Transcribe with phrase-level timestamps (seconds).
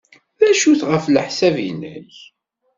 [0.39, 2.15] D acu-t ɣef leḥsab-nnek?